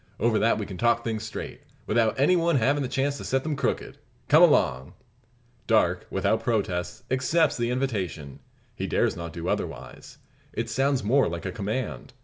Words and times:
Over 0.19 0.39
that 0.39 0.57
we 0.57 0.65
can 0.65 0.79
talk 0.79 1.03
things 1.03 1.21
straight, 1.21 1.61
without 1.85 2.19
any 2.19 2.35
one 2.35 2.55
havin' 2.55 2.81
the 2.81 2.89
chance 2.89 3.17
to 3.17 3.23
set 3.23 3.43
them 3.43 3.55
crooked. 3.55 3.99
Come 4.29 4.41
along!" 4.41 4.93
Darke, 5.67 6.07
without 6.09 6.43
protest, 6.43 7.03
accepts 7.11 7.55
the 7.55 7.69
invitation. 7.69 8.39
He 8.75 8.87
dares 8.87 9.15
not 9.15 9.31
do 9.31 9.47
otherwise. 9.47 10.17
It 10.53 10.71
sounds 10.71 11.03
more 11.03 11.27
like 11.27 11.45
a 11.45 11.51
command. 11.51 12.13